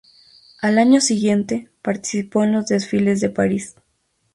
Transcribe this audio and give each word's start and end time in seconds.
Al 0.59 0.79
año 0.79 0.99
siguiente, 0.99 1.69
participó 1.83 2.43
en 2.43 2.53
los 2.53 2.65
desfiles 2.65 3.21
de 3.21 3.29
París. 3.29 3.75